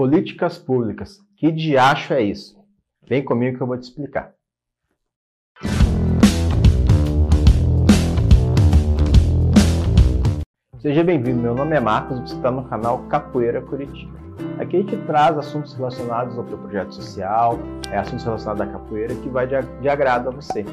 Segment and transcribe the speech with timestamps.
[0.00, 1.18] Políticas públicas.
[1.36, 2.58] Que diacho é isso?
[3.06, 4.32] Vem comigo que eu vou te explicar.
[10.78, 14.18] Seja bem-vindo, meu nome é Marcos e você está no canal Capoeira Curitiba.
[14.58, 17.58] Aqui a gente traz assuntos relacionados ao teu projeto social,
[17.92, 20.64] é, assuntos relacionados à capoeira que vai de, de agrado a você.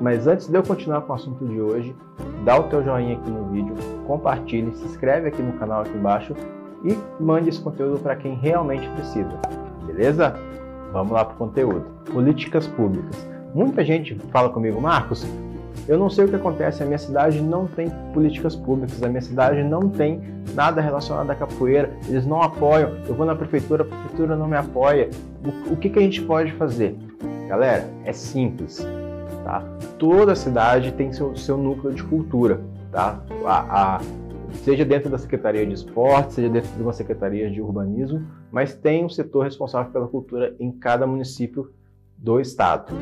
[0.00, 1.94] Mas antes de eu continuar com o assunto de hoje,
[2.44, 6.34] dá o teu joinha aqui no vídeo, compartilhe, se inscreve aqui no canal aqui embaixo
[6.84, 9.38] e mande esse conteúdo para quem realmente precisa.
[9.86, 10.34] Beleza?
[10.92, 11.84] Vamos lá para o conteúdo.
[12.12, 13.28] Políticas públicas.
[13.54, 15.26] Muita gente fala comigo, Marcos,
[15.88, 19.20] eu não sei o que acontece, a minha cidade não tem políticas públicas, a minha
[19.20, 20.22] cidade não tem
[20.54, 24.56] nada relacionado à capoeira, eles não apoiam, eu vou na prefeitura, a prefeitura não me
[24.56, 25.10] apoia.
[25.70, 26.96] O, que, que a gente pode fazer?
[27.48, 28.86] Galera, é simples.
[29.44, 29.62] Tá?
[29.98, 32.60] Toda cidade tem seu, seu núcleo de cultura.
[32.92, 33.20] Tá?
[33.44, 34.00] A, a,
[34.54, 39.04] seja dentro da Secretaria de Esporte, seja dentro de uma Secretaria de Urbanismo, mas tem
[39.04, 41.70] um setor responsável pela cultura em cada município
[42.16, 42.92] do estado.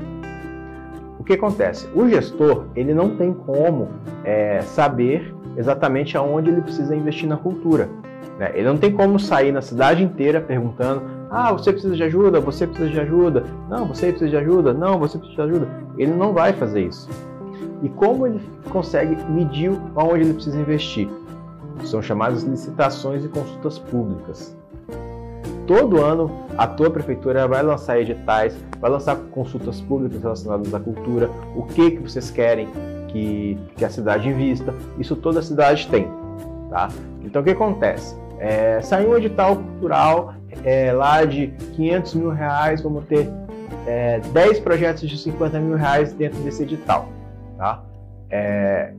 [1.19, 1.87] O que acontece?
[1.95, 3.89] O gestor ele não tem como
[4.25, 7.89] é, saber exatamente aonde ele precisa investir na cultura.
[8.39, 8.51] Né?
[8.55, 12.67] Ele não tem como sair na cidade inteira perguntando: ah, você precisa de ajuda, você
[12.67, 15.69] precisa de ajuda, não, você precisa de ajuda, não, você precisa de ajuda.
[15.99, 17.09] Ele não vai fazer isso.
[17.83, 21.09] E como ele consegue medir aonde ele precisa investir?
[21.85, 24.57] São chamadas licitações e consultas públicas.
[25.67, 31.31] Todo ano a tua prefeitura vai lançar editais, vai lançar consultas públicas relacionadas à cultura,
[31.55, 32.69] o que, que vocês querem
[33.09, 34.75] que, que a cidade invista.
[34.99, 36.09] Isso toda a cidade tem.
[36.69, 36.89] Tá?
[37.23, 38.17] Então o que acontece?
[38.39, 43.29] É, saiu um edital cultural é, lá de 500 mil reais, vamos ter
[43.87, 47.09] é, 10 projetos de 50 mil reais dentro desse edital.
[47.57, 47.83] Tá?
[48.31, 48.93] É,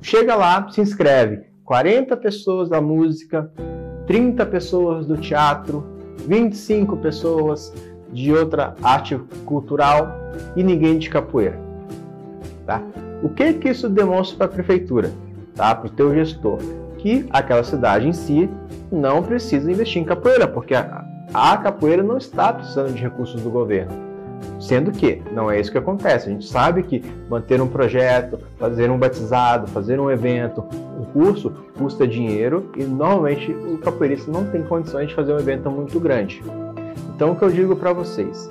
[0.00, 1.47] chega lá, se inscreve.
[1.68, 3.52] 40 pessoas da música,
[4.06, 5.84] 30 pessoas do teatro,
[6.26, 7.74] 25 pessoas
[8.10, 10.10] de outra arte cultural
[10.56, 11.60] e ninguém de capoeira.
[12.64, 12.82] Tá?
[13.22, 15.12] O que, que isso demonstra para a prefeitura,
[15.54, 15.74] tá?
[15.74, 16.56] para o teu gestor?
[16.96, 18.48] Que aquela cidade em si
[18.90, 21.04] não precisa investir em capoeira, porque a,
[21.34, 23.92] a capoeira não está precisando de recursos do governo.
[24.60, 26.28] Sendo que não é isso que acontece.
[26.28, 30.64] A gente sabe que manter um projeto, fazer um batizado, fazer um evento,
[30.98, 35.70] um curso custa dinheiro e normalmente o capoeirista não tem condições de fazer um evento
[35.70, 36.42] muito grande.
[37.14, 38.50] Então o que eu digo para vocês,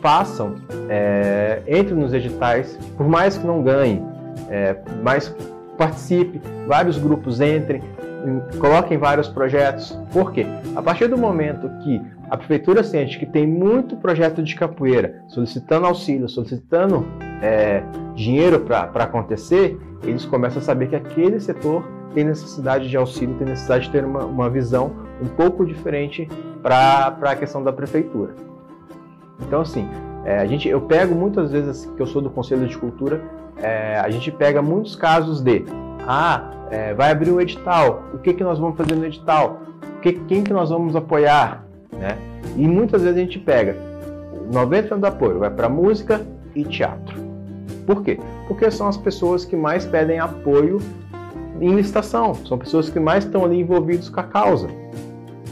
[0.00, 0.56] façam,
[0.88, 4.02] é, entre nos editais, por mais que não ganhe,
[4.50, 5.34] é, mas
[5.78, 7.82] participe, vários grupos entrem,
[8.58, 9.98] coloquem vários projetos.
[10.12, 10.46] Por quê?
[10.76, 12.00] A partir do momento que
[12.32, 17.06] a prefeitura sente que tem muito projeto de capoeira solicitando auxílio, solicitando
[17.42, 17.82] é,
[18.14, 23.46] dinheiro para acontecer, eles começam a saber que aquele setor tem necessidade de auxílio, tem
[23.46, 26.26] necessidade de ter uma, uma visão um pouco diferente
[26.62, 28.34] para a questão da prefeitura.
[29.46, 29.86] Então, assim,
[30.24, 33.20] é, a gente, eu pego muitas vezes, que eu sou do Conselho de Cultura,
[33.58, 35.66] é, a gente pega muitos casos de
[36.08, 38.04] ah, é, vai abrir um edital.
[38.14, 39.60] O que, que nós vamos fazer no edital?
[40.00, 41.70] Que, quem que nós vamos apoiar?
[42.02, 42.18] Né?
[42.56, 43.76] E muitas vezes a gente pega
[44.52, 46.20] 90% do apoio, vai para música
[46.52, 47.16] e teatro.
[47.86, 48.18] Por quê?
[48.48, 50.78] Porque são as pessoas que mais pedem apoio
[51.60, 54.66] em licitação, são pessoas que mais estão ali envolvidos com a causa.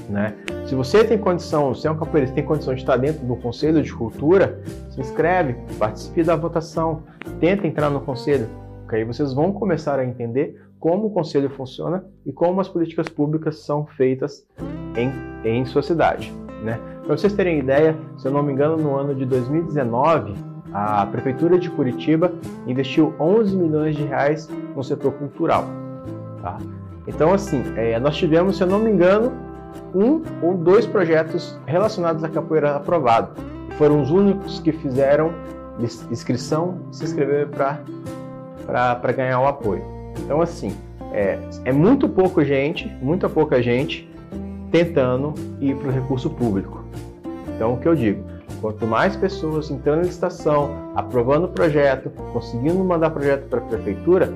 [0.08, 0.34] Né?
[0.66, 3.80] Se você tem condição, se é um capoeirista tem condição de estar dentro do Conselho
[3.80, 7.04] de Cultura, se inscreve, participe da votação,
[7.38, 8.48] tenta entrar no conselho,
[8.80, 13.08] porque aí vocês vão começar a entender como o conselho funciona e como as políticas
[13.08, 14.44] públicas são feitas
[14.96, 15.12] em,
[15.44, 16.32] em sua cidade.
[16.62, 16.78] Né?
[17.04, 20.34] Para vocês terem ideia, se eu não me engano, no ano de 2019,
[20.72, 22.32] a Prefeitura de Curitiba
[22.66, 25.64] investiu 11 milhões de reais no setor cultural.
[26.42, 26.58] Tá?
[27.06, 29.32] Então, assim, é, nós tivemos, se eu não me engano,
[29.94, 33.32] um ou dois projetos relacionados à capoeira aprovado.
[33.76, 35.32] Foram os únicos que fizeram
[36.10, 37.80] inscrição se inscreveram para
[38.66, 39.82] para ganhar o apoio.
[40.18, 40.76] Então, assim,
[41.12, 44.08] é, é muito pouco gente, muita pouca gente
[44.70, 46.84] tentando ir para o recurso público.
[47.54, 48.24] Então, o que eu digo?
[48.60, 54.32] Quanto mais pessoas entrando em licitação, aprovando o projeto, conseguindo mandar projeto para a prefeitura,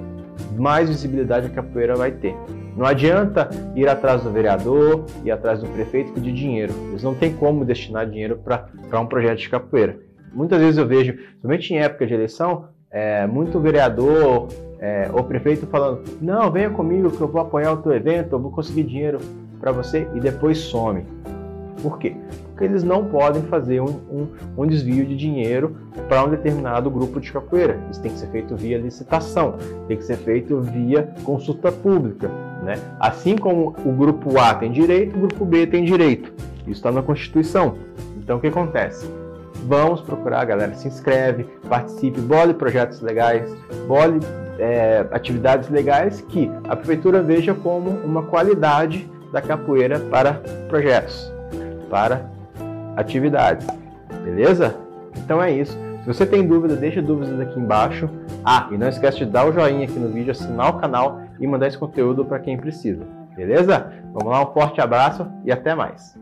[0.57, 2.35] mais visibilidade a capoeira vai ter.
[2.77, 6.73] Não adianta ir atrás do vereador, ir atrás do prefeito pedir dinheiro.
[6.89, 9.99] Eles não têm como destinar dinheiro para um projeto de capoeira.
[10.33, 14.49] Muitas vezes eu vejo, somente em época de eleição, é, muito vereador
[14.81, 18.41] é, ou prefeito falando: não, venha comigo que eu vou apoiar o teu evento, eu
[18.41, 19.19] vou conseguir dinheiro
[19.65, 21.07] para você e depois some.
[21.83, 22.15] Por quê?
[22.51, 24.29] Porque eles não podem fazer um, um,
[24.59, 25.75] um desvio de dinheiro
[26.07, 27.81] para um determinado grupo de capoeira.
[27.91, 29.55] Isso tem que ser feito via licitação,
[29.89, 32.29] tem que ser feito via consulta pública.
[32.63, 32.75] Né?
[33.01, 36.31] Assim como o grupo A tem direito, o grupo B tem direito.
[36.61, 37.77] Isso está na Constituição.
[38.19, 39.09] Então o que acontece?
[39.67, 43.51] Vamos procurar, galera, se inscreve, participe, bole projetos legais,
[43.89, 44.21] bole
[44.59, 51.31] é, atividades legais que a prefeitura veja como uma qualidade da capoeira para projetos,
[51.91, 52.25] para
[52.97, 53.67] atividades.
[54.23, 54.75] Beleza?
[55.19, 55.77] Então é isso.
[56.03, 58.09] Se você tem dúvida, deixa dúvidas aqui embaixo.
[58.45, 61.47] Ah, e não esquece de dar o joinha aqui no vídeo, assinar o canal e
[61.47, 63.05] mandar esse conteúdo para quem precisa.
[63.35, 63.93] Beleza?
[64.13, 66.17] Vamos lá, um forte abraço e até mais.